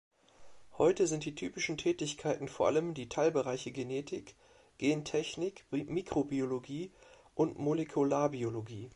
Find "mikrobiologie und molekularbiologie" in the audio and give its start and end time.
5.69-8.89